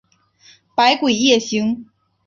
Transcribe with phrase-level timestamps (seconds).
[0.73, 1.85] 百鬼夜行。